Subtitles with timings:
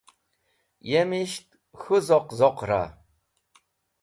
[0.89, 1.47] Yemisht
[1.79, 2.81] k̃hũ zoq zoqẽra?